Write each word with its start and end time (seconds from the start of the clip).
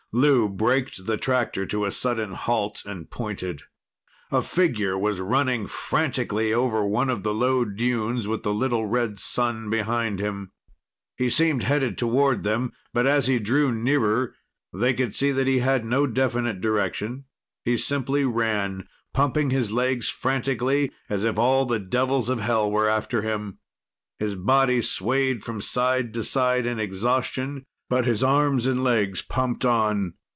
Lou 0.13 0.49
braked 0.49 1.05
the 1.05 1.15
tractor 1.15 1.65
to 1.65 1.85
a 1.85 1.89
sudden 1.91 2.33
halt, 2.33 2.83
and 2.85 3.09
pointed. 3.09 3.61
A 4.29 4.41
figure 4.41 4.97
was 4.99 5.21
running 5.21 5.67
frantically 5.67 6.51
over 6.51 6.85
one 6.85 7.09
of 7.09 7.23
the 7.23 7.33
low 7.33 7.63
dunes 7.63 8.27
with 8.27 8.43
the 8.43 8.53
little 8.53 8.85
red 8.87 9.19
sun 9.19 9.69
behind 9.69 10.19
him. 10.19 10.51
He 11.15 11.29
seemed 11.29 11.63
headed 11.63 11.97
toward 11.97 12.43
them, 12.43 12.73
but 12.93 13.07
as 13.07 13.27
he 13.27 13.39
drew 13.39 13.71
nearer 13.71 14.35
they 14.73 14.93
could 14.93 15.15
see 15.15 15.31
that 15.31 15.47
he 15.47 15.59
had 15.59 15.85
no 15.85 16.05
definite 16.05 16.59
direction. 16.59 17.23
He 17.63 17.77
simply 17.77 18.25
ran, 18.25 18.89
pumping 19.13 19.49
his 19.51 19.71
legs 19.71 20.09
frantically 20.09 20.91
as 21.09 21.23
if 21.23 21.37
all 21.37 21.65
the 21.65 21.79
devils 21.79 22.27
of 22.27 22.41
hell 22.41 22.69
were 22.69 22.89
after 22.89 23.21
him. 23.21 23.59
His 24.19 24.35
body 24.35 24.81
swayed 24.81 25.41
from 25.45 25.61
side 25.61 26.13
to 26.15 26.25
side 26.25 26.65
in 26.65 26.81
exhaustion, 26.81 27.65
but 27.89 28.05
his 28.05 28.23
arms 28.23 28.65
and 28.65 28.81
legs 28.81 29.21
pumped 29.21 29.65
on. 29.65 30.13